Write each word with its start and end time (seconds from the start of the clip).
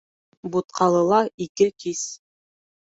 Бутҡалыла 0.55 1.21
ике 1.47 1.71
кис. 1.81 2.05